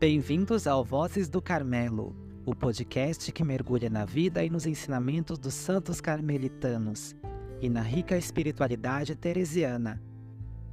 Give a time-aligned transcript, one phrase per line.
[0.00, 5.52] Bem-vindos ao Vozes do Carmelo, o podcast que mergulha na vida e nos ensinamentos dos
[5.52, 7.14] santos carmelitanos
[7.60, 10.02] e na rica espiritualidade teresiana.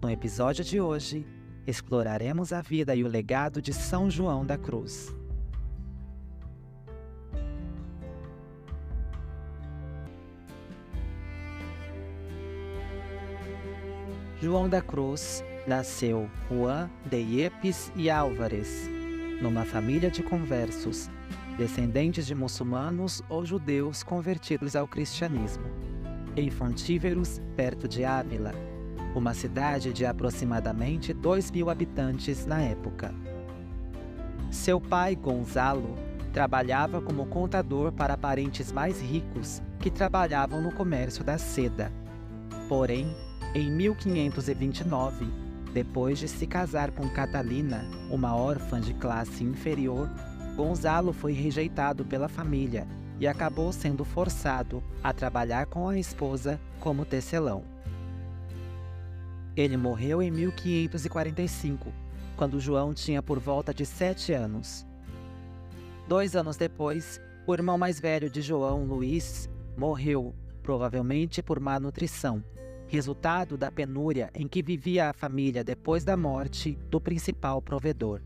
[0.01, 1.27] No episódio de hoje,
[1.67, 5.13] exploraremos a vida e o legado de São João da Cruz.
[14.41, 18.89] João da Cruz nasceu Juan de Iepes e Álvares,
[19.41, 21.09] numa família de conversos,
[21.57, 25.65] descendentes de muçulmanos ou judeus convertidos ao cristianismo,
[26.35, 28.53] em Fontíveros, perto de Ávila,
[29.15, 33.13] uma cidade de aproximadamente 2 mil habitantes na época.
[34.51, 35.95] Seu pai, Gonzalo,
[36.31, 41.91] trabalhava como contador para parentes mais ricos que trabalhavam no comércio da seda.
[42.69, 43.07] Porém,
[43.55, 50.09] em 1529, depois de se casar com Catalina, uma órfã de classe inferior,
[50.55, 52.87] Gonzalo foi rejeitado pela família
[53.19, 57.63] e acabou sendo forçado a trabalhar com a esposa como tecelão.
[59.55, 61.91] Ele morreu em 1545,
[62.35, 64.85] quando João tinha por volta de sete anos.
[66.07, 72.43] Dois anos depois, o irmão mais velho de João, Luís, morreu, provavelmente por má nutrição,
[72.87, 78.21] resultado da penúria em que vivia a família depois da morte do principal provedor.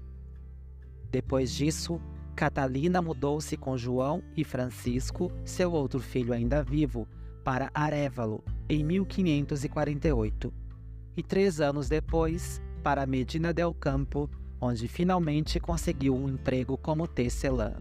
[1.09, 1.99] Depois disso,
[2.35, 7.07] Catalina mudou-se com João e Francisco, seu outro filho ainda vivo,
[7.43, 10.53] para Arévalo, em 1548,
[11.17, 17.75] e três anos depois, para Medina del Campo, onde finalmente conseguiu um emprego como tecelã.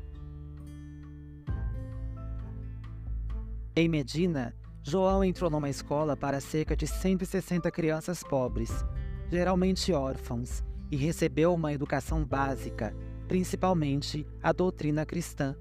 [3.76, 8.84] Em Medina, João entrou numa escola para cerca de 160 crianças pobres,
[9.30, 12.94] geralmente órfãos, e recebeu uma educação básica,
[13.28, 15.54] principalmente a doutrina cristã,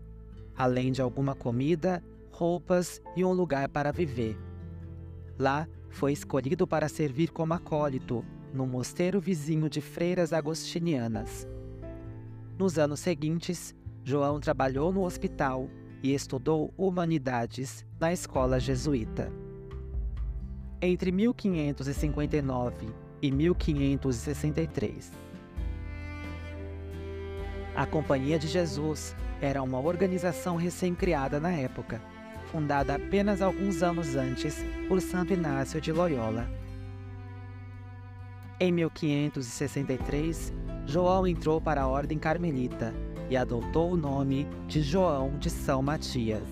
[0.56, 2.02] além de alguma comida,
[2.32, 4.38] roupas e um lugar para viver.
[5.38, 8.24] Lá, foi escolhido para servir como acólito
[8.54, 11.48] no mosteiro vizinho de freiras agostinianas.
[12.58, 15.70] Nos anos seguintes, João trabalhou no hospital
[16.02, 19.32] e estudou humanidades na escola jesuíta.
[20.82, 22.88] Entre 1559
[23.22, 25.12] e 1563,
[27.76, 32.02] a Companhia de Jesus era uma organização recém-criada na época,
[32.52, 36.50] fundada apenas alguns anos antes por Santo Inácio de Loyola.
[38.60, 40.54] Em 1563,
[40.86, 42.94] João entrou para a Ordem Carmelita
[43.30, 46.44] e adotou o nome de João de São Matias.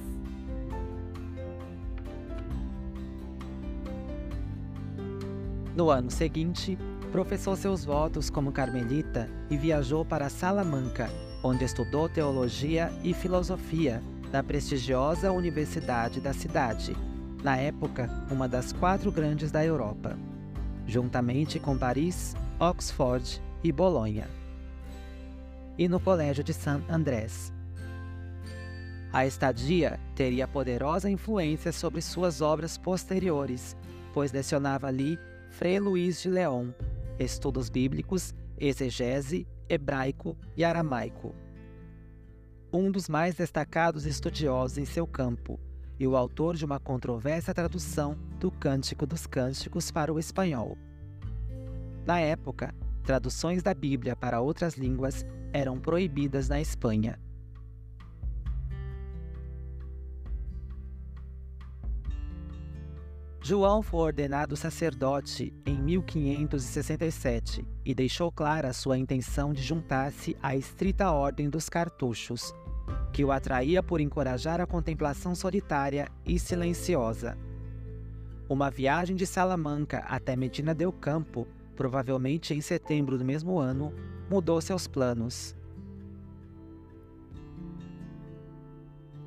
[5.75, 6.77] No ano seguinte,
[7.11, 11.09] professou seus votos como carmelita e viajou para Salamanca,
[11.43, 14.01] onde estudou teologia e filosofia
[14.31, 16.95] na prestigiosa universidade da cidade,
[17.43, 20.17] na época uma das quatro grandes da Europa,
[20.85, 24.36] juntamente com Paris, Oxford e Bolonha
[25.77, 26.83] e no Colégio de St.
[26.89, 27.53] Andrés.
[29.13, 33.75] A estadia teria poderosa influência sobre suas obras posteriores,
[34.13, 35.17] pois lecionava ali
[35.49, 36.73] Frei Luís de León,
[37.17, 41.33] estudos bíblicos, exegese, hebraico e aramaico.
[42.71, 45.59] Um dos mais destacados estudiosos em seu campo
[45.99, 50.77] e o autor de uma controversa tradução do Cântico dos Cânticos para o espanhol.
[52.05, 52.73] Na época,
[53.03, 55.25] traduções da Bíblia para outras línguas
[55.57, 57.19] eram proibidas na Espanha.
[63.41, 71.09] João foi ordenado sacerdote em 1567 e deixou clara sua intenção de juntar-se à estrita
[71.11, 72.53] ordem dos cartuchos,
[73.13, 77.37] que o atraía por encorajar a contemplação solitária e silenciosa.
[78.49, 83.93] Uma viagem de Salamanca até Medina del Campo, provavelmente em setembro do mesmo ano,
[84.29, 85.55] mudou seus planos.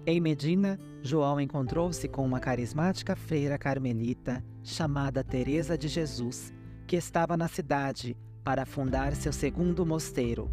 [0.06, 6.52] Em Medina, João encontrou-se com uma carismática freira carmelita chamada Teresa de Jesus,
[6.86, 10.50] que estava na cidade para fundar seu segundo mosteiro.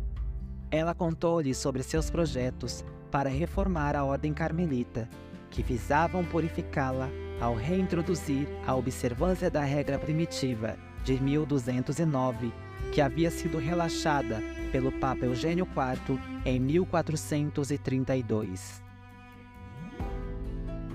[0.70, 5.10] Ela contou-lhe sobre seus projetos para reformar a ordem carmelita,
[5.50, 7.10] que visavam purificá-la
[7.40, 10.78] ao reintroduzir a observância da regra primitiva
[11.08, 12.54] de 1209
[12.92, 14.44] que havia sido relaxada
[14.74, 18.84] pelo Papa Eugênio IV em 1432.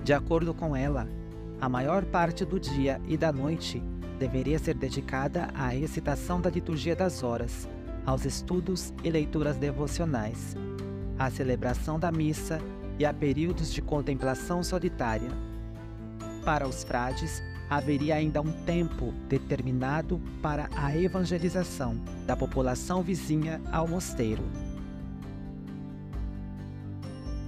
[0.03, 1.09] De acordo com ela,
[1.59, 3.81] a maior parte do dia e da noite
[4.19, 7.67] deveria ser dedicada à recitação da liturgia das horas,
[8.05, 10.55] aos estudos e leituras devocionais,
[11.17, 12.61] à celebração da missa
[12.99, 15.31] e a períodos de contemplação solitária.
[16.45, 17.41] Para os frades,
[17.75, 24.43] haveria ainda um tempo determinado para a evangelização da população vizinha ao mosteiro.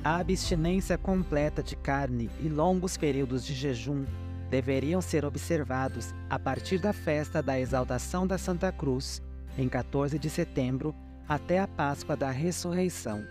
[0.04, 4.06] A abstinência completa de carne e longos períodos de jejum
[4.50, 9.22] deveriam ser observados a partir da festa da exaltação da Santa Cruz,
[9.58, 10.94] em 14 de setembro,
[11.28, 13.24] até a Páscoa da Ressurreição.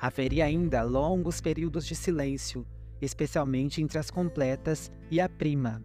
[0.00, 2.66] Haveria ainda longos períodos de silêncio,
[3.02, 5.84] especialmente entre as completas e a prima.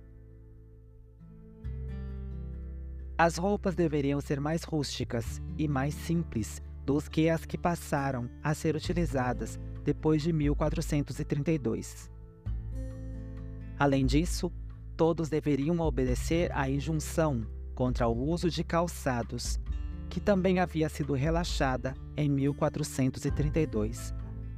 [3.17, 8.53] As roupas deveriam ser mais rústicas e mais simples do que as que passaram a
[8.53, 12.11] ser utilizadas depois de 1432.
[13.79, 14.51] Além disso,
[14.95, 19.59] todos deveriam obedecer à injunção contra o uso de calçados,
[20.09, 24.13] que também havia sido relaxada em 1432,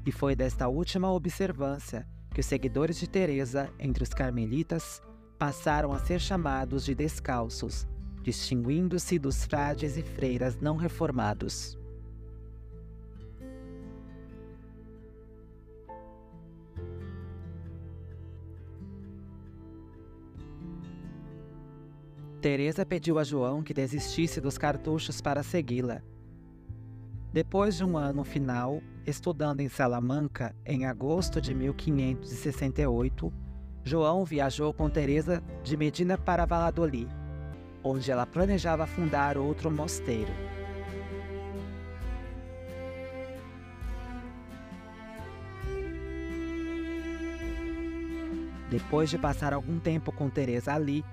[0.05, 5.01] e foi desta última observância que os seguidores de Teresa entre os carmelitas
[5.37, 7.87] passaram a ser chamados de descalços,
[8.21, 11.77] distinguindo-se dos frades e freiras não reformados.
[22.41, 26.01] Teresa pediu a João que desistisse dos cartuchos para segui-la.
[27.33, 33.33] Depois de um ano final, estudando em Salamanca, em agosto de 1568,
[33.83, 37.09] João viajou com Teresa de Medina para Valladolid,
[37.83, 40.31] onde ela planejava fundar outro mosteiro.
[48.69, 51.03] Depois de passar algum tempo com Teresa ali,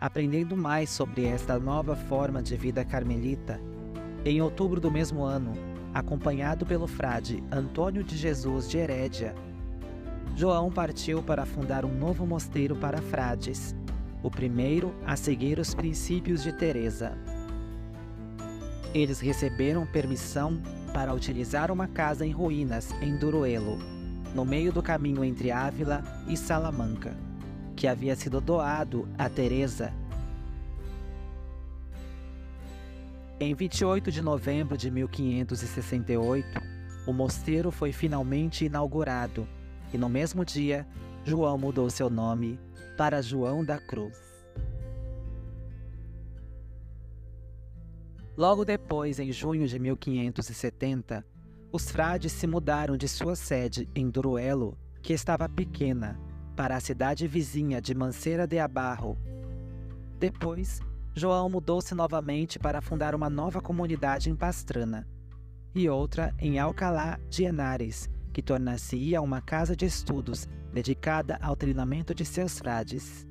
[0.00, 3.60] aprendendo mais sobre esta nova forma de vida carmelita,
[4.24, 9.34] em outubro do mesmo ano, acompanhado pelo frade Antônio de Jesus de Herédia,
[10.36, 13.74] João partiu para fundar um novo mosteiro para frades,
[14.22, 17.16] o primeiro a seguir os princípios de Teresa.
[18.94, 20.60] Eles receberam permissão
[20.92, 23.78] para utilizar uma casa em ruínas em Duruelo,
[24.34, 27.30] no meio do caminho entre Ávila e Salamanca
[27.80, 29.90] que havia sido doado a Teresa.
[33.42, 36.46] Em 28 de novembro de 1568,
[37.06, 39.48] o mosteiro foi finalmente inaugurado
[39.94, 40.86] e no mesmo dia,
[41.24, 42.60] João mudou seu nome
[42.98, 44.14] para João da Cruz.
[48.36, 51.24] Logo depois, em junho de 1570,
[51.72, 56.20] os frades se mudaram de sua sede em Duruelo, que estava pequena,
[56.54, 59.16] para a cidade vizinha de Mancera de Abarro.
[60.18, 60.82] Depois,
[61.14, 65.06] João mudou-se novamente para fundar uma nova comunidade em Pastrana
[65.74, 72.14] e outra em Alcalá de Henares, que tornar-se-ia uma casa de estudos dedicada ao treinamento
[72.14, 73.26] de seus frades.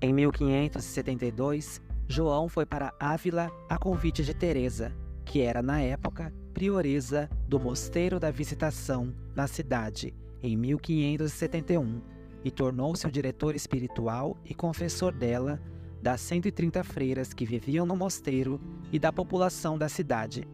[0.00, 4.92] Em 1572, João foi para Ávila a convite de Teresa,
[5.24, 13.06] que era na época prioresa do Mosteiro da Visitação na cidade em 1571 e tornou-se
[13.06, 15.60] o diretor espiritual e confessor dela,
[16.00, 18.60] das 130 freiras que viviam no mosteiro
[18.92, 20.46] e da população da cidade.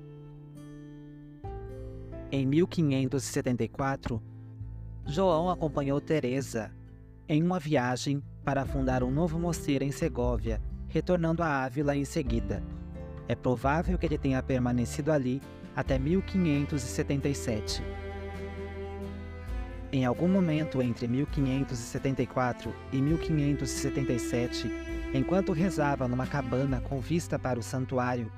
[2.32, 4.22] Em 1574,
[5.06, 6.72] João acompanhou Teresa
[7.28, 12.62] em uma viagem para fundar um novo mosteiro em Segóvia, retornando a Ávila em seguida.
[13.28, 15.40] É provável que ele tenha permanecido ali
[15.76, 17.82] até 1577.
[19.94, 24.68] Em algum momento entre 1574 e 1577,
[25.14, 28.28] enquanto rezava numa cabana com vista para o santuário,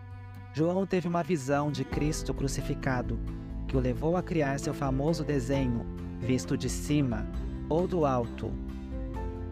[0.53, 3.19] João teve uma visão de Cristo crucificado,
[3.67, 5.87] que o levou a criar seu famoso desenho,
[6.21, 7.27] visto de cima
[7.71, 8.53] ou do alto,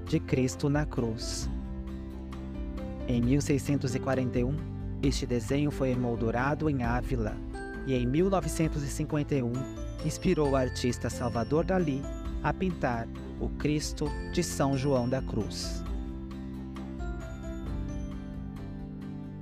[0.04, 1.48] de Cristo na cruz.
[3.08, 4.54] Em 1641,
[5.02, 7.34] este desenho foi emoldurado em Ávila
[7.86, 12.02] e em 1951 inspirou o artista Salvador Dalí
[12.42, 13.08] a pintar
[13.40, 15.82] o Cristo de São João da Cruz.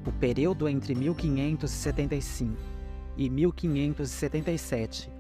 [0.07, 2.57] O período entre 1575
[3.17, 5.11] e 1577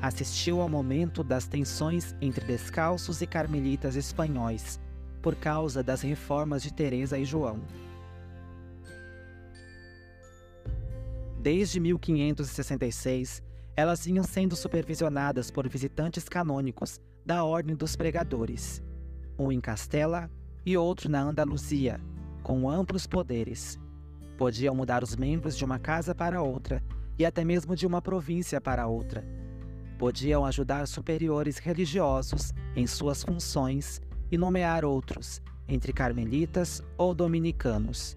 [0.00, 4.80] assistiu ao momento das tensões entre descalços e carmelitas espanhóis
[5.22, 7.60] por causa das reformas de Teresa e João.
[11.40, 13.42] Desde 1566,
[13.78, 18.82] elas vinham sendo supervisionadas por visitantes canônicos da Ordem dos Pregadores,
[19.38, 20.28] um em Castela
[20.66, 22.00] e outro na Andaluzia,
[22.42, 23.78] com amplos poderes.
[24.36, 26.82] Podiam mudar os membros de uma casa para outra
[27.16, 29.24] e até mesmo de uma província para outra.
[29.96, 38.16] Podiam ajudar superiores religiosos em suas funções e nomear outros, entre carmelitas ou dominicanos.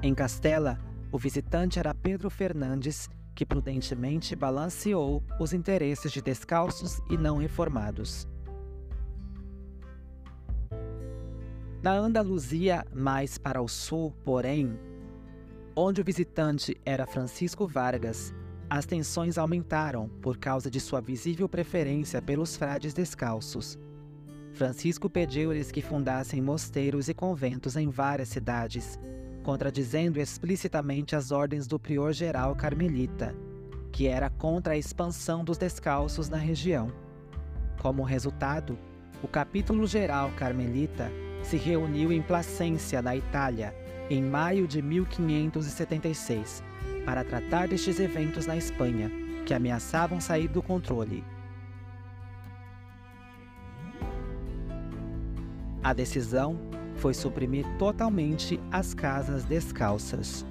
[0.00, 0.78] Em Castela,
[1.10, 8.28] o visitante era Pedro Fernandes, que prudentemente balanceou os interesses de descalços e não reformados.
[11.82, 14.78] Na Andaluzia, mais para o sul, porém,
[15.76, 18.32] onde o visitante era Francisco Vargas,
[18.70, 23.78] as tensões aumentaram por causa de sua visível preferência pelos frades descalços.
[24.54, 28.98] Francisco pediu-lhes que fundassem mosteiros e conventos em várias cidades,
[29.44, 33.34] contradizendo explicitamente as ordens do prior geral carmelita,
[33.92, 36.90] que era contra a expansão dos descalços na região.
[37.80, 38.78] Como resultado,
[39.22, 43.76] o capítulo geral carmelita se reuniu em Placência, na Itália,
[44.08, 46.64] em maio de 1576,
[47.04, 49.10] para tratar destes eventos na Espanha,
[49.44, 51.22] que ameaçavam sair do controle.
[55.82, 56.58] A decisão
[57.04, 60.42] foi suprimir totalmente as casas descalças.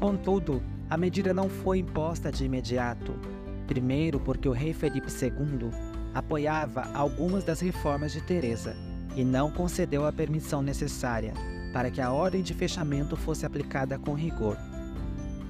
[0.00, 3.12] Contudo, a medida não foi imposta de imediato.
[3.66, 5.68] Primeiro, porque o rei Felipe II
[6.14, 8.74] apoiava algumas das reformas de Teresa
[9.14, 11.34] e não concedeu a permissão necessária
[11.74, 14.56] para que a ordem de fechamento fosse aplicada com rigor.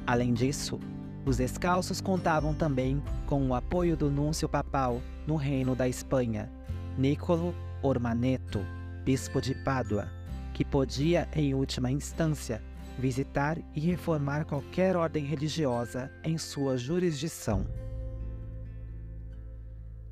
[0.05, 0.81] Além disso,
[1.25, 6.51] os descalços contavam também com o apoio do núncio papal no Reino da Espanha,
[6.99, 8.61] Nicolo Ormaneto,
[9.03, 10.11] bispo de Pádua,
[10.53, 12.63] que podia, em última instância,
[12.99, 17.67] visitar e reformar qualquer ordem religiosa em sua jurisdição.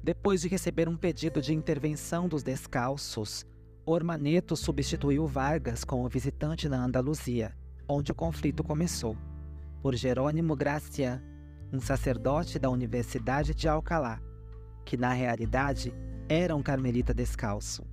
[0.02, 3.44] Depois de receber um pedido de intervenção dos descalços,
[3.84, 7.54] Ormaneto substituiu Vargas como visitante na Andaluzia,
[7.86, 9.18] onde o conflito começou,
[9.82, 11.22] por Jerônimo Gracian,
[11.70, 14.18] um sacerdote da Universidade de Alcalá,
[14.86, 15.92] que na realidade
[16.32, 17.84] era um carmelita descalço.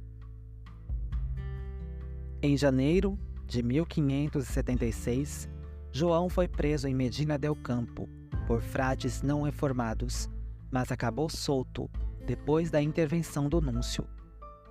[2.40, 3.18] Em janeiro
[3.48, 5.50] de 1576,
[5.92, 8.08] João foi preso em Medina del Campo
[8.46, 10.30] por frades não reformados,
[10.70, 11.90] mas acabou solto
[12.28, 14.08] depois da intervenção do núncio.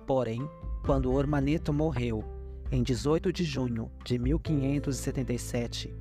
[0.05, 0.49] Porém,
[0.85, 2.23] quando Ormaneto morreu,
[2.71, 5.93] em 18 de junho de 1577,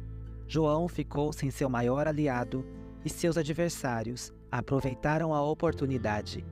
[0.46, 2.64] João ficou sem seu maior aliado
[3.04, 6.44] e seus adversários aproveitaram a oportunidade.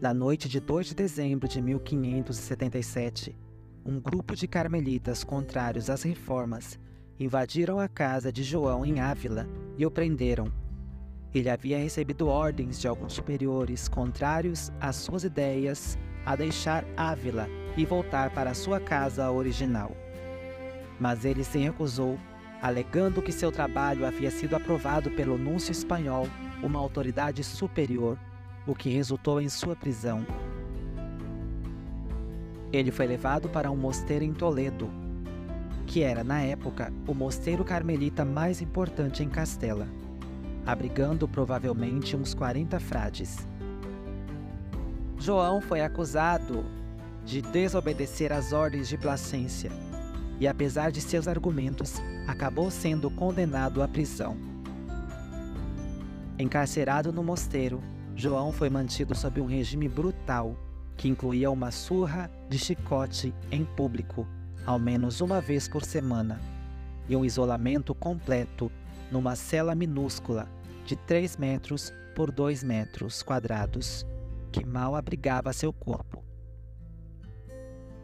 [0.00, 3.36] Na noite de 2 de dezembro de 1577,
[3.84, 6.80] um grupo de carmelitas contrários às reformas
[7.18, 10.50] invadiram a casa de João em Ávila e o prenderam.
[11.34, 17.84] Ele havia recebido ordens de alguns superiores contrários às suas ideias a deixar Ávila e
[17.84, 19.94] voltar para sua casa original.
[20.98, 22.18] Mas ele se recusou,
[22.62, 26.26] alegando que seu trabalho havia sido aprovado pelo núncio espanhol,
[26.62, 28.18] uma autoridade superior,
[28.70, 30.24] o que resultou em sua prisão.
[32.72, 34.88] Ele foi levado para um mosteiro em Toledo,
[35.86, 39.88] que era, na época, o mosteiro carmelita mais importante em Castela,
[40.64, 43.38] abrigando provavelmente uns 40 frades.
[45.18, 46.64] João foi acusado
[47.24, 49.70] de desobedecer às ordens de Placência
[50.38, 54.36] e, apesar de seus argumentos, acabou sendo condenado à prisão.
[56.38, 57.82] Encarcerado no mosteiro,
[58.20, 60.54] João foi mantido sob um regime brutal
[60.94, 64.28] que incluía uma surra de chicote em público,
[64.66, 66.38] ao menos uma vez por semana,
[67.08, 68.70] e um isolamento completo
[69.10, 70.46] numa cela minúscula
[70.84, 74.04] de 3 metros por 2 metros quadrados,
[74.52, 76.22] que mal abrigava seu corpo.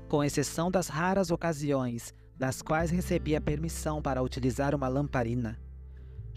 [0.08, 5.58] Com exceção das raras ocasiões das quais recebia permissão para utilizar uma lamparina,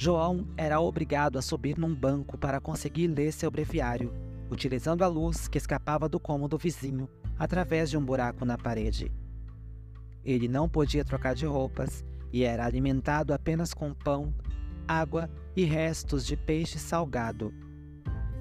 [0.01, 4.13] João era obrigado a subir num banco para conseguir ler seu breviário,
[4.49, 9.11] utilizando a luz que escapava do cômodo vizinho através de um buraco na parede.
[10.23, 14.33] Ele não podia trocar de roupas e era alimentado apenas com pão,
[14.87, 17.53] água e restos de peixe salgado.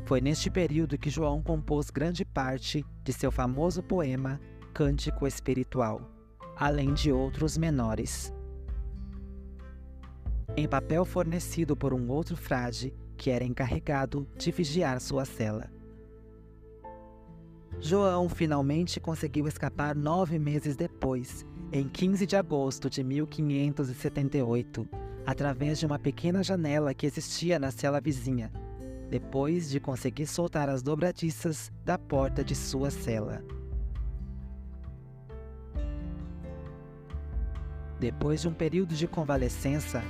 [0.06, 4.40] Foi neste período que João compôs grande parte de seu famoso poema
[4.72, 6.08] Cântico Espiritual,
[6.56, 8.32] além de outros menores
[10.58, 15.70] em papel fornecido por um outro frade que era encarregado de vigiar sua cela.
[17.78, 24.88] João finalmente conseguiu escapar nove meses depois, em 15 de agosto de 1578,
[25.24, 28.50] através de uma pequena janela que existia na cela vizinha.
[29.08, 33.42] depois de conseguir soltar as dobradiças da porta de sua cela.
[37.98, 40.04] Depois de um período de convalescença,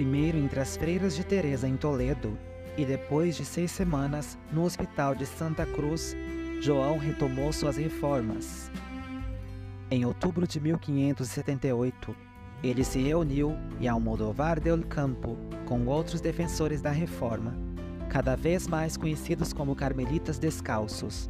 [0.00, 2.38] primeiro entre as freiras de Teresa em Toledo
[2.74, 6.16] e depois de seis semanas no Hospital de Santa Cruz,
[6.58, 8.70] João retomou suas reformas.
[9.90, 12.16] Em outubro de 1578,
[12.62, 17.54] ele se reuniu em Almodovar del Campo com outros defensores da reforma,
[18.08, 21.28] cada vez mais conhecidos como carmelitas descalços.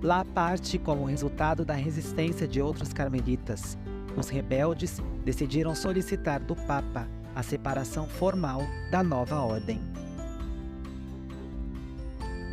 [0.00, 3.76] Lá parte como resultado da resistência de outros carmelitas,
[4.16, 9.80] os rebeldes decidiram solicitar do Papa a separação formal da nova ordem.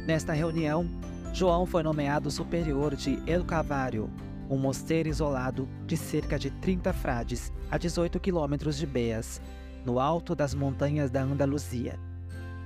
[0.06, 0.90] Nesta reunião,
[1.34, 4.10] João foi nomeado superior de El Cavário,
[4.50, 9.40] um mosteiro isolado de cerca de 30 frades a 18 quilômetros de Beas,
[9.86, 11.98] no alto das montanhas da Andaluzia.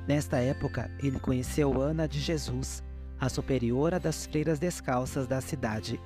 [0.07, 2.83] Nesta época, ele conheceu Ana de Jesus,
[3.19, 5.99] a superiora das freiras descalças da cidade,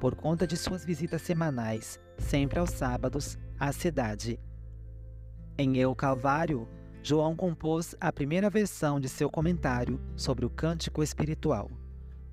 [0.00, 4.38] por conta de suas visitas semanais, sempre aos sábados, à cidade.
[5.58, 6.68] Em El Calvário,
[7.02, 11.70] João compôs a primeira versão de seu comentário sobre o cântico espiritual,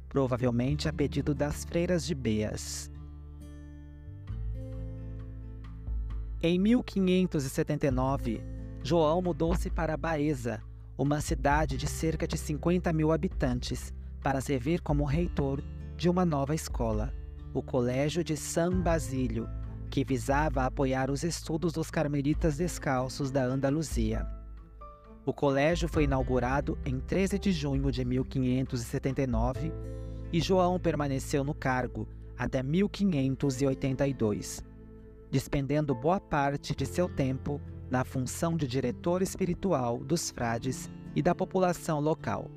[0.10, 2.92] provavelmente a pedido das freiras de Beas.
[6.42, 8.44] Em 1579,
[8.84, 10.62] João mudou-se para Baeza,
[10.98, 15.64] uma cidade de cerca de 50 mil habitantes, para servir como reitor
[15.96, 17.14] de uma nova escola
[17.54, 19.48] o Colégio de San Basílio,
[19.94, 24.26] que visava apoiar os estudos dos carmelitas descalços da Andaluzia.
[25.24, 29.72] O colégio foi inaugurado em 13 de junho de 1579
[30.32, 34.64] e João permaneceu no cargo até 1582,
[35.30, 41.36] despendendo boa parte de seu tempo na função de diretor espiritual dos frades e da
[41.36, 42.50] população local.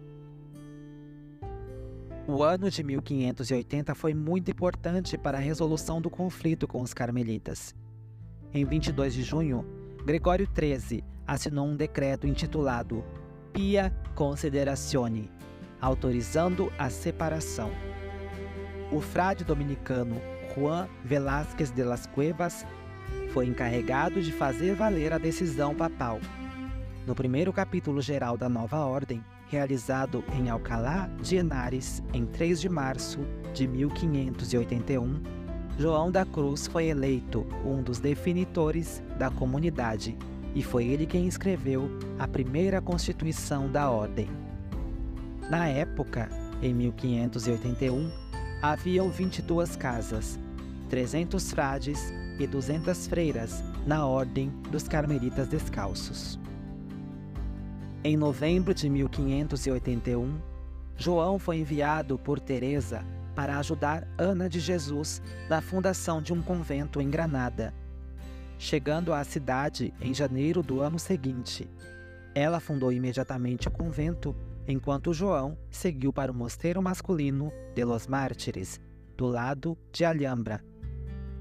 [2.29, 7.73] O ano de 1580 foi muito importante para a resolução do conflito com os carmelitas.
[8.53, 9.65] Em 22 de junho,
[10.05, 13.05] Gregório XIII assinou um decreto intitulado
[13.53, 15.31] Pia Considerazione,
[15.81, 17.71] autorizando a separação.
[18.91, 20.21] O frade dominicano
[20.53, 22.67] Juan Velázquez de las Cuevas
[23.33, 26.19] foi encarregado de fazer valer a decisão papal.
[27.07, 32.69] No primeiro capítulo geral da nova ordem, realizado em Alcalá de Henares em 3 de
[32.69, 33.21] março
[33.55, 35.21] de 1581,
[35.79, 40.17] João da Cruz foi eleito um dos definitores da comunidade
[40.55, 44.29] e foi ele quem escreveu a primeira constituição da ordem.
[45.51, 46.31] Na época,
[46.63, 48.11] em 1581,
[48.63, 50.39] haviam 22 casas,
[50.89, 56.39] 300 frades e 200 freiras na ordem dos carmelitas descalços.
[58.09, 60.41] Em novembro de 1581,
[60.97, 67.01] João foi enviado por Teresa para ajudar Ana de Jesus na fundação de um convento
[67.01, 67.75] em Granada.
[68.61, 71.69] Chegando à cidade em janeiro do ano seguinte,
[72.33, 74.37] ela fundou imediatamente o convento,
[74.69, 78.81] enquanto João seguiu para o mosteiro masculino de Los Mártires,
[79.17, 80.65] do lado de Alhambra,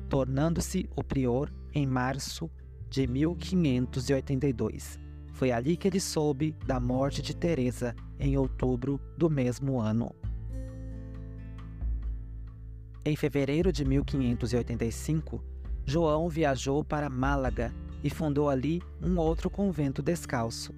[0.10, 2.50] tornando-se o prior em março
[2.90, 5.05] de 1582.
[5.36, 10.16] Foi ali que ele soube da morte de Teresa em outubro do mesmo ano.
[13.04, 15.44] Em fevereiro de 1585,
[15.86, 20.74] João viajou para Málaga e fundou ali um outro convento descalço.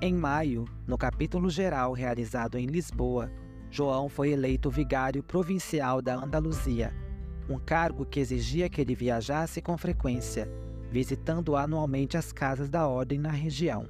[0.00, 3.30] Em maio, no capítulo geral realizado em Lisboa,
[3.70, 6.94] João foi eleito vigário provincial da Andaluzia,
[7.46, 10.48] um cargo que exigia que ele viajasse com frequência
[10.90, 13.88] visitando anualmente as casas da ordem na região.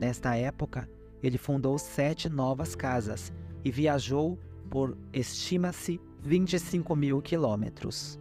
[0.00, 0.88] Nesta época,
[1.22, 3.32] ele fundou sete novas casas
[3.64, 4.38] e viajou
[4.70, 8.18] por, estima-se, 25 mil quilômetros.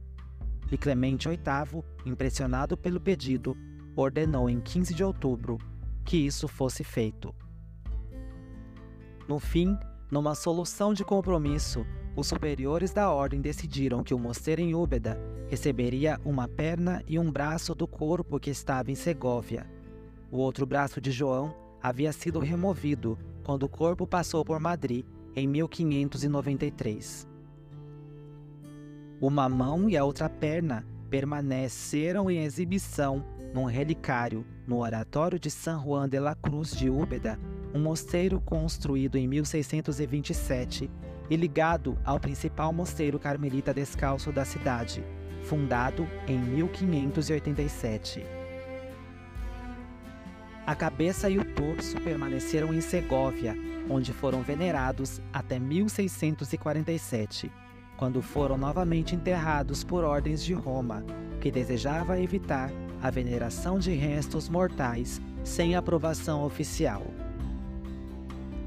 [0.70, 3.56] E Clemente VIII, impressionado pelo pedido,
[3.96, 5.58] ordenou em 15 de outubro
[6.04, 7.34] que isso fosse feito.
[9.28, 9.78] No fim,
[10.10, 16.20] numa solução de compromisso, os superiores da ordem decidiram que o mosteiro em Úbeda receberia
[16.24, 19.66] uma perna e um braço do corpo que estava em Segóvia.
[20.30, 25.46] O outro braço de João havia sido removido quando o corpo passou por Madrid em
[25.46, 27.26] 1593.
[29.20, 35.80] Uma mão e a outra perna permaneceram em exibição num relicário no Oratório de San
[35.82, 37.38] Juan de la Cruz de Úbeda,
[37.74, 40.90] um mosteiro construído em 1627
[41.28, 45.04] e ligado ao principal mosteiro carmelita descalço da cidade,
[45.44, 48.24] fundado em 1587.
[50.64, 53.56] A cabeça e o torso permaneceram em Segóvia,
[53.90, 57.50] onde foram venerados até 1647,
[57.96, 61.04] quando foram novamente enterrados por ordens de Roma,
[61.40, 62.70] que desejava evitar
[63.02, 67.02] a veneração de restos mortais sem aprovação oficial.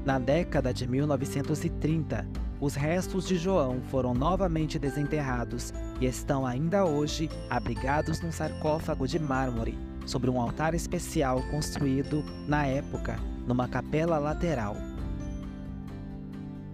[0.04, 2.28] Na década de 1930,
[2.60, 9.18] os restos de João foram novamente desenterrados e estão ainda hoje abrigados num sarcófago de
[9.18, 14.76] mármore sobre um altar especial construído, na época, numa capela lateral.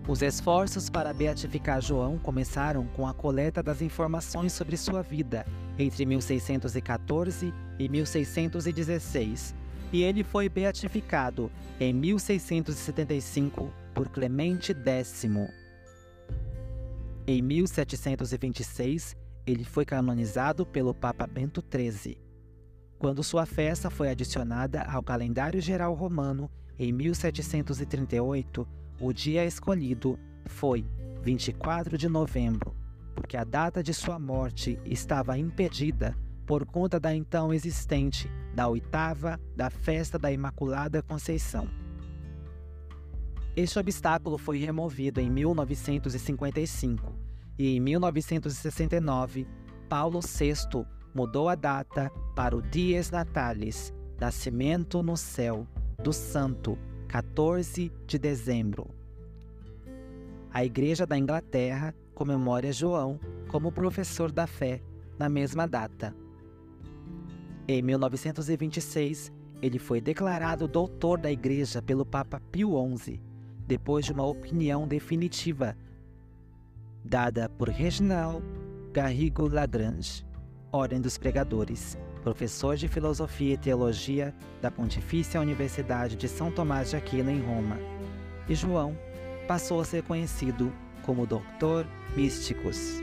[0.06, 5.46] Os esforços para beatificar João começaram com a coleta das informações sobre sua vida
[5.78, 9.54] entre 1614 e 1616,
[9.92, 15.26] e ele foi beatificado em 1675 por Clemente X.
[17.26, 22.18] Em 1726, ele foi canonizado pelo Papa Bento XIII.
[22.98, 28.66] Quando sua festa foi adicionada ao calendário geral romano em 1738,
[29.00, 30.84] o dia escolhido foi
[31.22, 32.74] 24 de novembro,
[33.14, 39.40] porque a data de sua morte estava impedida por conta da então existente da oitava
[39.56, 41.68] da festa da Imaculada Conceição.
[43.54, 47.12] Este obstáculo foi removido em 1955
[47.58, 49.46] e em 1969
[49.88, 55.66] Paulo VI mudou a data para o Dies Natalis, Nascimento no Céu,
[56.02, 58.88] do Santo, 14 de dezembro.
[60.50, 64.80] A Igreja da Inglaterra comemora João como professor da fé
[65.18, 66.14] na mesma data.
[67.66, 73.20] Em 1926, ele foi declarado doutor da Igreja pelo Papa Pio XI,
[73.66, 75.76] depois de uma opinião definitiva
[77.04, 78.40] dada por Reginald
[78.92, 80.24] Garrigo Lagrange,
[80.70, 86.96] Ordem dos Pregadores, professor de Filosofia e Teologia da Pontifícia Universidade de São Tomás de
[86.96, 87.78] Aquino em Roma.
[88.48, 88.96] E João
[89.48, 90.72] passou a ser conhecido
[91.04, 91.86] como Doutor
[92.16, 93.00] Místicos.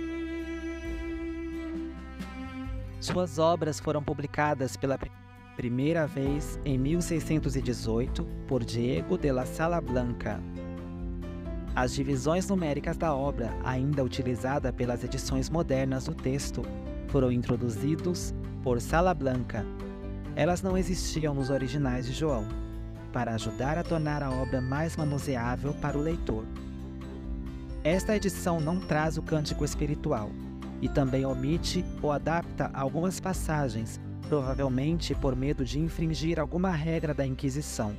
[2.99, 4.99] Suas obras foram publicadas pela
[5.55, 10.41] primeira vez em 1618 por Diego de la Sala Blanca.
[11.75, 16.62] As divisões numéricas da obra, ainda utilizada pelas edições modernas do texto,
[17.07, 18.33] foram introduzidos
[18.63, 19.65] por Sala Blanca.
[20.35, 22.45] Elas não existiam nos originais de João,
[23.12, 26.45] para ajudar a tornar a obra mais manuseável para o leitor.
[27.83, 30.29] Esta edição não traz o cântico espiritual
[30.81, 37.25] e também omite ou adapta algumas passagens, provavelmente por medo de infringir alguma regra da
[37.25, 37.95] Inquisição.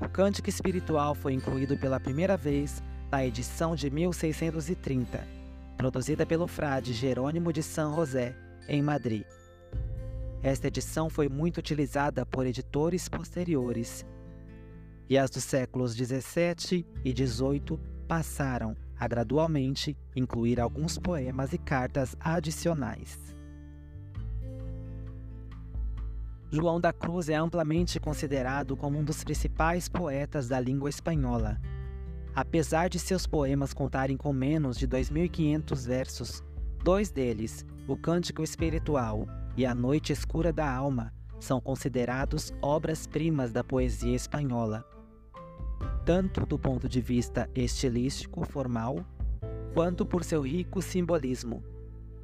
[0.00, 5.24] O cântico espiritual foi incluído pela primeira vez na edição de 1630,
[5.76, 8.34] produzida pelo frade Jerônimo de São José,
[8.68, 9.24] em Madrid.
[10.42, 14.04] Esta edição foi muito utilizada por editores posteriores,
[15.08, 22.16] e as dos séculos 17 e 18 passaram a gradualmente incluir alguns poemas e cartas
[22.20, 23.18] adicionais.
[26.50, 31.60] João da Cruz é amplamente considerado como um dos principais poetas da língua espanhola.
[32.32, 36.44] Apesar de seus poemas contarem com menos de 2.500 versos,
[36.82, 43.62] dois deles, O Cântico Espiritual e A Noite Escura da Alma, são considerados obras-primas da
[43.62, 44.84] poesia espanhola,
[46.04, 49.04] tanto do ponto de vista estilístico formal,
[49.72, 51.62] quanto por seu rico simbolismo.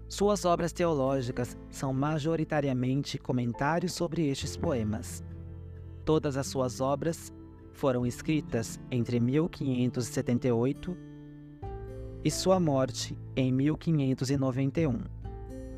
[0.09, 5.23] Suas obras teológicas são majoritariamente comentários sobre estes poemas.
[6.05, 7.33] Todas as suas obras
[7.73, 10.97] foram escritas entre 1578
[12.25, 14.99] e sua morte em 1591,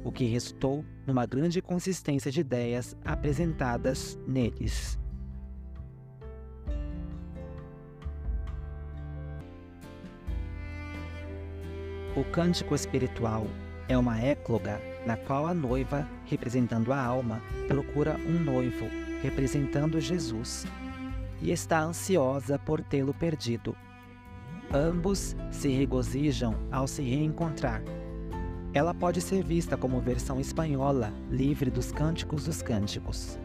[0.03, 5.02] o que resultou numa grande consistência de ideias apresentadas neles.
[12.15, 13.47] O cântico espiritual
[13.89, 18.85] é uma écloga na qual a noiva, representando a alma, procura um noivo,
[19.23, 20.67] representando Jesus,
[21.41, 23.75] e está ansiosa por tê-lo perdido.
[24.71, 27.83] Ambos se regozijam ao se reencontrar.
[28.75, 33.39] Ela pode ser vista como versão espanhola, livre dos cânticos dos cânticos.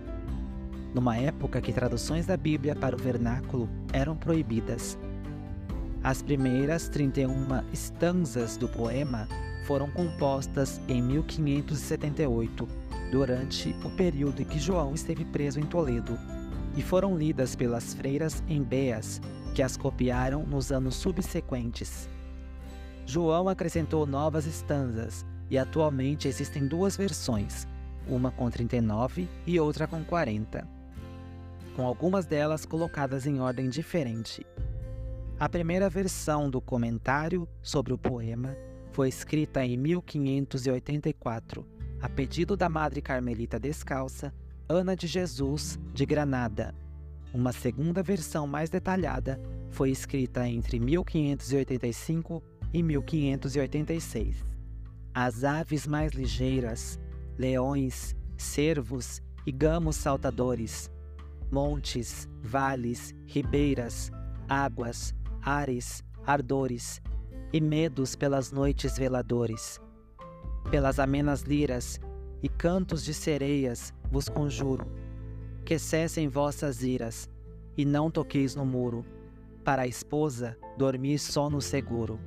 [0.94, 5.00] Numa época que traduções da Bíblia para o vernáculo eram proibidas.
[6.08, 7.34] As primeiras 31
[7.74, 9.28] estanzas do poema
[9.66, 12.66] foram compostas em 1578,
[13.12, 16.18] durante o período em que João esteve preso em Toledo
[16.78, 19.20] e foram lidas pelas freiras em Beas,
[19.54, 22.10] que as copiaram nos anos subsequentes.
[23.06, 27.68] João acrescentou novas estanzas e atualmente existem duas versões,
[28.08, 30.66] uma com 39 e outra com 40,
[31.76, 34.46] com algumas delas colocadas em ordem diferente.
[35.40, 38.58] A primeira versão do comentário sobre o poema
[38.92, 41.64] foi escrita em 1584,
[42.02, 44.34] a pedido da Madre Carmelita Descalça
[44.68, 46.74] Ana de Jesus de Granada.
[47.32, 52.42] Uma segunda versão mais detalhada foi escrita entre 1585
[52.74, 54.44] e 1586.
[55.14, 57.00] As aves mais ligeiras,
[57.38, 60.90] leões, cervos e gamos saltadores,
[61.52, 64.12] montes, vales, ribeiras,
[64.50, 67.02] águas, ares, ardores,
[67.52, 69.82] e medos pelas noites veladores,
[70.70, 72.00] pelas amenas liras
[72.44, 74.86] e cantos de sereias vos conjuro,
[75.66, 77.30] que cessem vossas iras,
[77.78, 79.06] e não toqueis no muro,
[79.64, 82.20] para a esposa dormir só no seguro.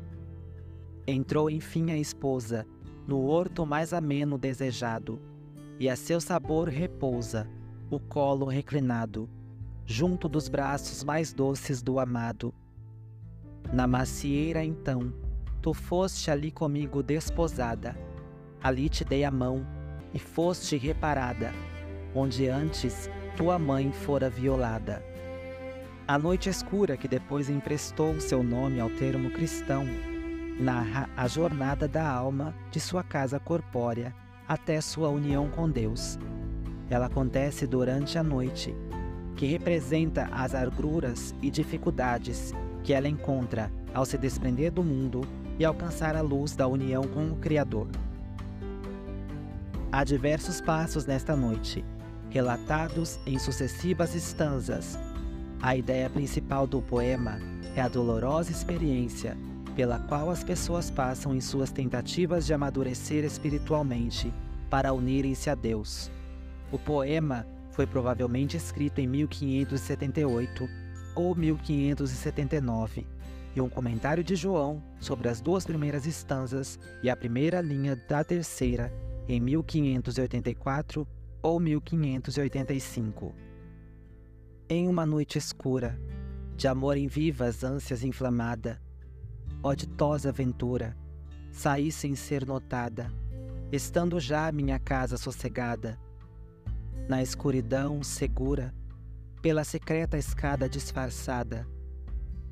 [1.06, 2.66] Entrou enfim a esposa,
[3.06, 5.20] no horto mais ameno desejado,
[5.78, 7.48] e a seu sabor repousa,
[7.90, 9.28] o colo reclinado,
[9.86, 12.54] junto dos braços mais doces do amado.
[13.72, 15.12] Na macieira então,
[15.62, 17.96] tu foste ali comigo desposada,
[18.62, 19.66] ali te dei a mão,
[20.12, 21.52] e foste reparada,
[22.14, 25.02] onde antes tua mãe fora violada.
[26.08, 29.86] A noite escura que depois emprestou seu nome ao termo cristão
[30.60, 34.14] narra a jornada da alma de sua casa corpórea
[34.46, 36.18] até sua união com Deus.
[36.90, 38.74] Ela acontece durante a noite,
[39.36, 45.22] que representa as agruras e dificuldades que ela encontra ao se desprender do mundo
[45.58, 47.88] e alcançar a luz da união com o Criador.
[49.92, 51.84] Há diversos passos nesta noite,
[52.30, 54.98] relatados em sucessivas estanzas.
[55.60, 57.38] A ideia principal do poema
[57.74, 59.36] é a dolorosa experiência
[59.74, 64.32] pela qual as pessoas passam em suas tentativas de amadurecer espiritualmente
[64.68, 66.10] para unirem-se a Deus.
[66.70, 70.68] O poema foi provavelmente escrito em 1578
[71.14, 73.06] ou 1579,
[73.54, 78.22] e um comentário de João sobre as duas primeiras estanzas e a primeira linha da
[78.22, 78.92] terceira
[79.28, 81.06] em 1584
[81.42, 83.34] ou 1585.
[84.68, 85.98] Em uma noite escura,
[86.56, 88.80] de amor em vivas ânsias inflamada,
[89.62, 90.96] ó ditosa aventura,
[91.50, 93.12] saí sem ser notada,
[93.72, 95.98] estando já minha casa sossegada,
[97.08, 98.72] na escuridão segura,
[99.42, 101.66] pela secreta escada disfarçada,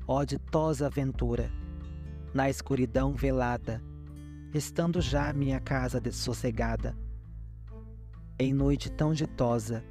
[0.07, 1.51] ó ditosa aventura,
[2.33, 3.81] na escuridão velada,
[4.53, 6.97] estando já minha casa dessossegada.
[8.39, 9.83] Em noite tão ditosa,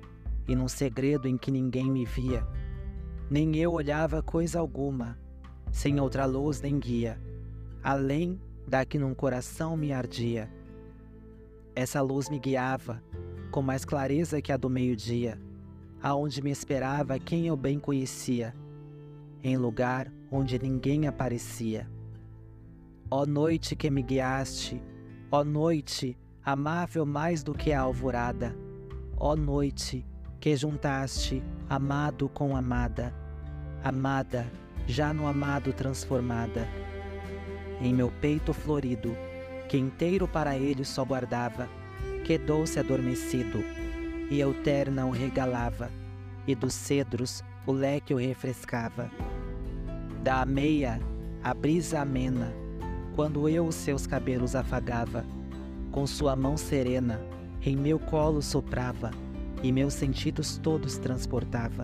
[0.49, 2.45] e num segredo em que ninguém me via,
[3.31, 5.17] nem eu olhava coisa alguma,
[5.71, 7.21] sem outra luz nem guia,
[7.83, 10.51] além da que num coração me ardia.
[11.77, 13.01] Essa luz me guiava,
[13.53, 15.39] com mais clareza que a do meio-dia,
[16.03, 18.55] aonde me esperava quem eu bem conhecia,
[19.43, 21.89] em lugar onde ninguém aparecia.
[23.11, 24.83] Ó noite que me guiaste,
[25.31, 28.55] ó noite, amável mais do que a alvorada,
[29.17, 30.07] ó noite
[30.41, 33.15] que juntaste amado com amada,
[33.83, 34.47] amada
[34.87, 36.67] já no amado transformada.
[37.81, 39.15] Em meu peito florido,
[39.69, 41.69] que inteiro para ele só guardava,
[42.25, 43.63] quedou-se adormecido,
[44.31, 45.91] e eu terna o regalava,
[46.47, 49.11] e dos cedros o leque o refrescava.
[50.23, 51.01] Da meia,
[51.43, 52.53] a brisa amena,
[53.15, 55.25] quando eu os seus cabelos afagava,
[55.91, 57.21] com sua mão serena,
[57.63, 59.11] em meu colo soprava,
[59.63, 61.83] e meus sentidos todos transportava.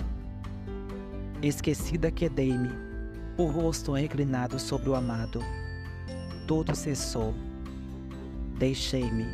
[1.42, 2.70] Esquecida quedei-me,
[3.37, 5.40] o rosto reclinado sobre o amado.
[6.46, 7.35] Tudo cessou.
[8.59, 9.26] Deixei-me,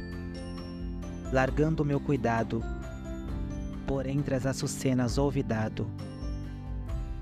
[1.32, 2.64] largando meu cuidado,
[3.90, 5.84] por entre as açucenas olvidado.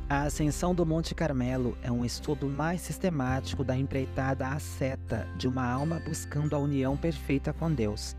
[0.06, 5.64] A ascensão do Monte Carmelo é um estudo mais sistemático da empreitada asceta de uma
[5.64, 8.14] alma buscando a união perfeita com Deus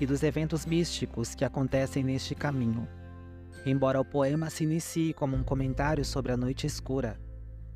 [0.00, 2.86] e dos eventos místicos que acontecem neste caminho.
[3.66, 7.20] Embora o poema se inicie como um comentário sobre a noite escura,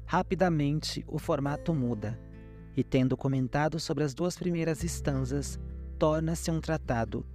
[0.06, 2.16] rapidamente o formato muda,
[2.76, 5.58] e tendo comentado sobre as duas primeiras estanzas,
[5.98, 7.26] torna-se um tratado.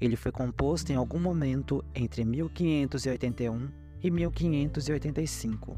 [0.00, 3.68] Ele foi composto em algum momento entre 1581
[4.02, 5.76] e 1585.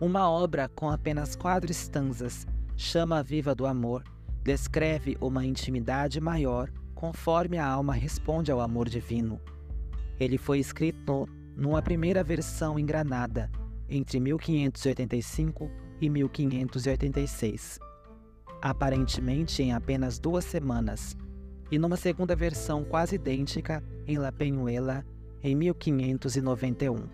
[0.00, 2.46] Uma obra com apenas quatro estanzas,
[2.76, 4.02] Chama Viva do Amor,
[4.42, 9.40] descreve uma intimidade maior conforme a alma responde ao amor divino.
[10.18, 13.50] Ele foi escrito numa primeira versão em Granada,
[13.88, 15.70] entre 1585
[16.00, 17.78] e 1586,
[18.60, 21.16] aparentemente em apenas duas semanas,
[21.72, 25.06] e numa segunda versão quase idêntica em La Peñuela,
[25.42, 27.08] em 1591.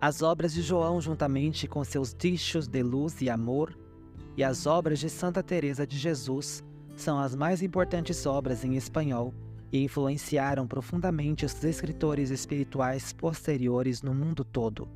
[0.00, 3.78] As obras de João, juntamente com seus dichos de luz e amor,
[4.36, 6.64] e as obras de Santa Teresa de Jesus,
[6.96, 9.32] são as mais importantes obras em espanhol
[9.70, 14.88] e influenciaram profundamente os escritores espirituais posteriores no mundo todo.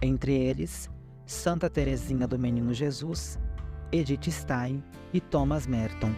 [0.00, 0.88] Entre eles,
[1.26, 3.38] Santa Teresinha do Menino Jesus,
[3.90, 6.12] Edith Stein e Thomas Merton.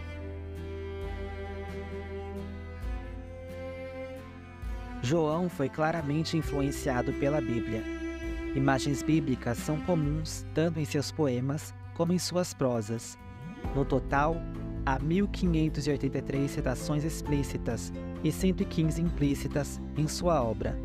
[5.01, 7.81] João foi claramente influenciado pela Bíblia.
[8.53, 13.17] Imagens bíblicas são comuns tanto em seus poemas como em suas prosas.
[13.73, 14.35] No total,
[14.85, 20.77] há 1.583 citações explícitas e 115 implícitas em sua obra.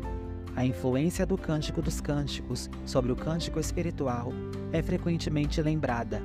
[0.55, 4.31] A influência do Cântico dos Cânticos sobre o cântico espiritual
[4.71, 6.23] é frequentemente lembrada,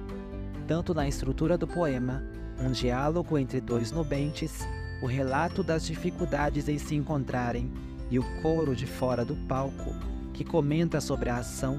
[0.72, 2.24] tanto na estrutura do poema,
[2.58, 4.66] um diálogo entre dois nubentes,
[5.02, 7.70] o relato das dificuldades em se encontrarem
[8.10, 9.94] e o coro de fora do palco,
[10.32, 11.78] que comenta sobre a ação,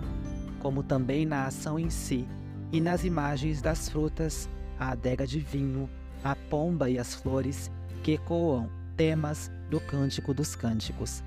[0.59, 2.27] como também na ação em si
[2.71, 4.47] e nas imagens das frutas
[4.79, 5.89] a adega de vinho,
[6.23, 7.71] a pomba e as flores
[8.03, 11.23] que ecoam temas do Cântico dos Cânticos.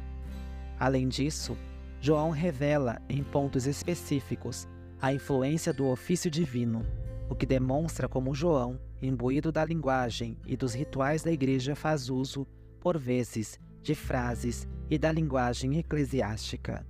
[0.78, 1.56] Além disso,
[2.00, 4.68] João revela em pontos específicos
[5.02, 6.86] a influência do ofício divino,
[7.28, 12.46] o que demonstra como João, imbuído da linguagem e dos rituais da igreja, faz uso,
[12.80, 16.86] por vezes, de frases e da linguagem eclesiástica.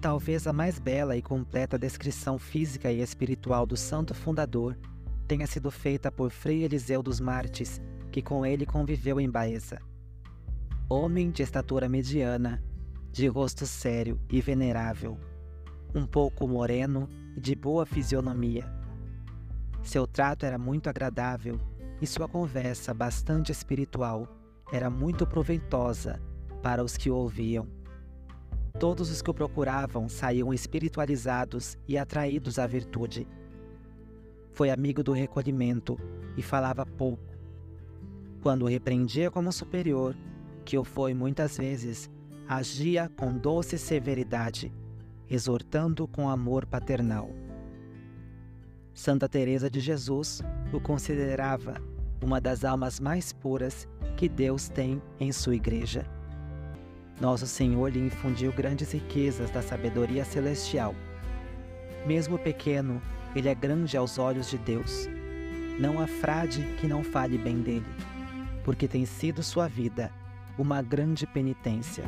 [0.00, 4.76] Talvez a mais bela e completa descrição física e espiritual do santo fundador
[5.28, 9.80] tenha sido feita por Frei Eliseu dos Martes, que com ele conviveu em Baeza.
[10.88, 12.62] Homem de estatura mediana,
[13.12, 15.18] de rosto sério e venerável,
[15.94, 18.79] um pouco moreno de boa fisionomia.
[19.82, 21.58] Seu trato era muito agradável
[22.00, 24.26] e sua conversa, bastante espiritual,
[24.72, 26.20] era muito proveitosa
[26.62, 27.66] para os que o ouviam.
[28.78, 33.26] Todos os que o procuravam saíam espiritualizados e atraídos à virtude
[34.52, 35.98] foi amigo do recolhimento
[36.36, 37.22] e falava pouco.
[38.42, 40.16] Quando o repreendia como superior,
[40.64, 42.10] que o foi muitas vezes,
[42.48, 44.72] agia com doce severidade,
[45.28, 47.30] exortando com amor paternal.
[48.94, 51.80] Santa Teresa de Jesus o considerava
[52.22, 56.04] uma das almas mais puras que Deus tem em sua igreja.
[57.20, 60.94] Nosso Senhor lhe infundiu grandes riquezas da sabedoria celestial.
[62.06, 63.00] Mesmo pequeno,
[63.34, 65.08] ele é grande aos olhos de Deus.
[65.78, 67.86] Não há frade que não fale bem dele,
[68.64, 70.10] porque tem sido sua vida
[70.58, 72.04] uma grande penitência.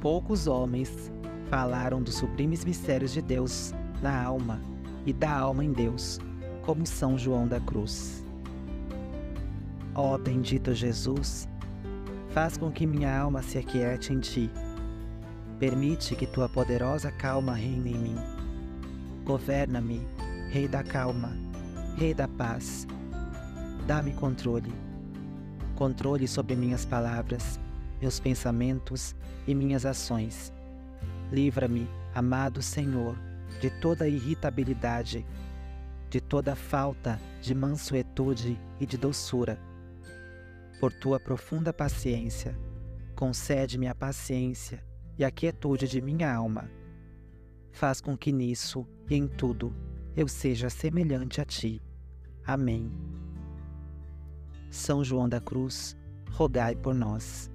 [0.00, 1.10] Poucos homens
[1.48, 4.60] falaram dos sublimes mistérios de Deus na alma
[5.06, 6.20] e da alma em Deus,
[6.62, 8.24] como São João da Cruz.
[9.94, 11.48] Ó oh, bendito Jesus,
[12.30, 14.50] faz com que minha alma se aquiete em ti.
[15.58, 18.38] Permite que tua poderosa calma reine em mim
[19.28, 20.00] Governa-me,
[20.48, 21.36] Rei da calma,
[21.98, 22.86] Rei da paz.
[23.86, 24.72] Dá-me controle.
[25.76, 27.60] Controle sobre minhas palavras,
[28.00, 29.14] meus pensamentos
[29.46, 30.50] e minhas ações.
[31.30, 33.18] Livra-me, amado Senhor,
[33.60, 35.26] de toda irritabilidade,
[36.10, 39.58] de toda falta de mansuetude e de doçura.
[40.80, 42.58] Por tua profunda paciência,
[43.16, 44.84] concede-me a paciência
[45.18, 46.70] e a quietude de minha alma.
[47.72, 49.74] Faz com que nisso e em tudo
[50.16, 51.82] eu seja semelhante a ti.
[52.46, 52.90] Amém.
[54.70, 55.96] São João da Cruz,
[56.30, 57.50] rogai por nós.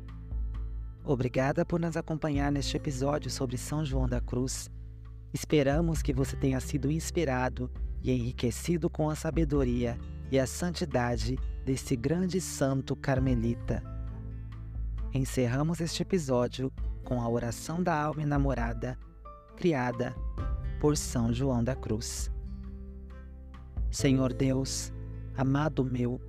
[1.05, 4.69] Obrigada por nos acompanhar neste episódio sobre São João da Cruz.
[5.33, 7.69] Esperamos que você tenha sido inspirado
[8.03, 9.97] e enriquecido com a sabedoria
[10.31, 13.81] e a santidade desse grande santo carmelita.
[15.11, 16.71] Encerramos este episódio
[17.03, 18.97] com a oração da alma enamorada,
[19.57, 20.15] criada
[20.79, 22.31] por São João da Cruz.
[23.89, 24.93] Senhor Deus,
[25.35, 26.21] amado meu,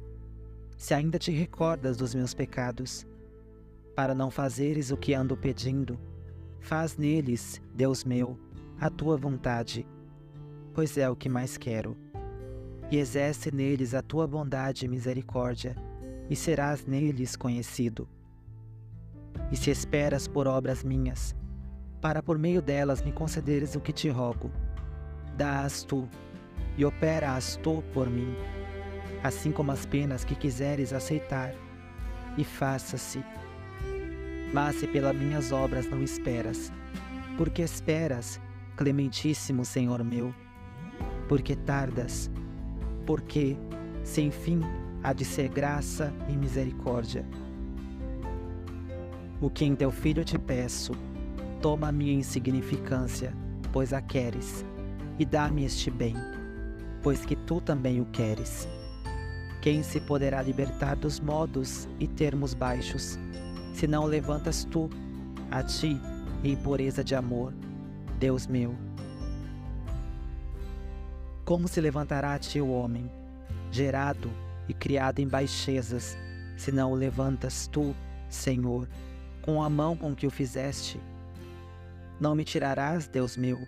[0.79, 3.07] se ainda te recordas dos meus pecados,
[3.95, 5.99] para não fazeres o que ando pedindo.
[6.61, 8.39] Faz neles, Deus meu,
[8.81, 9.87] a tua vontade,
[10.73, 11.97] pois é o que mais quero.
[12.91, 15.77] E exerce neles a tua bondade e misericórdia,
[16.29, 18.09] e serás neles conhecido.
[19.51, 21.35] E se esperas por obras minhas,
[22.01, 24.51] para por meio delas me concederes o que te rogo,
[25.37, 26.09] dá-as tu,
[26.77, 28.35] e opera-as tu por mim,
[29.23, 31.55] assim como as penas que quiseres aceitar,
[32.37, 33.23] e faça-se
[34.55, 36.73] mas se pelas minhas obras não esperas,
[37.37, 38.41] porque esperas,
[38.77, 40.35] clementíssimo Senhor meu?
[41.29, 42.31] Porque tardas?
[43.07, 43.57] Porque,
[44.03, 44.61] sem fim,
[45.03, 47.25] há de ser graça e misericórdia.
[49.41, 50.93] O que em teu filho te peço,
[51.61, 53.35] toma a minha insignificância,
[53.73, 54.65] pois a queres,
[55.19, 56.15] e dá-me este bem,
[57.03, 58.69] pois que tu também o queres.
[59.61, 63.19] Quem se poderá libertar dos modos e termos baixos?
[63.75, 64.89] se não levantas tu
[65.51, 66.01] a ti
[66.43, 67.53] em pureza de amor,
[68.25, 68.75] Deus meu.
[71.45, 73.11] Como se levantará a ti o homem,
[73.71, 74.31] gerado
[74.67, 76.17] e criado em baixezas,
[76.57, 77.95] se não o levantas tu,
[78.31, 78.89] Senhor,
[79.43, 80.99] com a mão com que o fizeste?
[82.19, 83.59] Não me tirarás, Deus meu,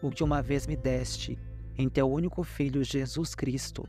[0.00, 1.36] o que uma vez me deste,
[1.76, 3.84] em teu único Filho Jesus Cristo,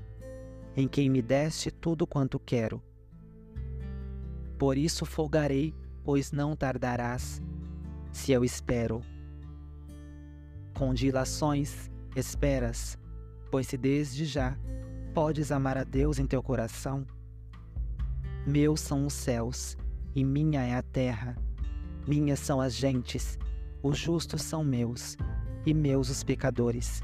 [0.76, 2.82] em quem me deste tudo quanto quero
[4.58, 5.74] por isso folgarei,
[6.04, 7.42] pois não tardarás,
[8.12, 9.02] se eu espero.
[10.76, 12.98] Com dilações esperas,
[13.50, 14.58] pois se desde já
[15.14, 17.06] podes amar a Deus em teu coração.
[18.46, 19.76] Meus são os céus,
[20.14, 21.36] e minha é a terra.
[22.08, 23.40] Minhas são as gentes,
[23.82, 25.18] os justos são meus,
[25.66, 27.02] e meus os pecadores.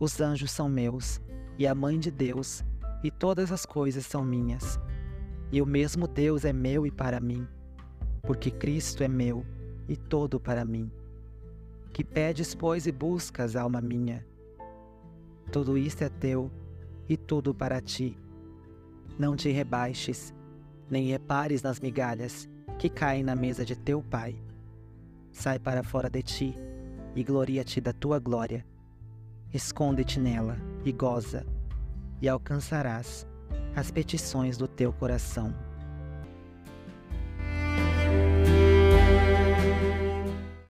[0.00, 1.20] Os anjos são meus,
[1.58, 2.64] e a mãe de Deus,
[3.04, 4.80] e todas as coisas são minhas
[5.52, 7.46] e o mesmo Deus é meu e para mim,
[8.22, 9.44] porque Cristo é meu
[9.88, 10.90] e todo para mim.
[11.96, 14.22] Que pedes, pois, e buscas, alma minha?
[15.50, 16.50] Tudo isto é teu
[17.08, 18.18] e tudo para ti.
[19.18, 20.34] Não te rebaixes,
[20.90, 22.46] nem repares nas migalhas
[22.78, 24.38] que caem na mesa de teu Pai.
[25.32, 26.54] Sai para fora de ti
[27.14, 28.62] e gloria-te da tua glória.
[29.50, 31.46] Esconde-te nela e goza,
[32.20, 33.26] e alcançarás
[33.74, 35.54] as petições do teu coração.